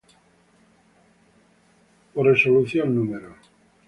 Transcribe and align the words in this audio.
Por 2.13 2.23
resolución 2.31 2.87
No. 2.95 3.05